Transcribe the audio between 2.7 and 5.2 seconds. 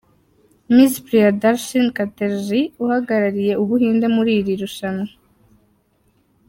uhagarariye u Buhinde muri iri rushanwa.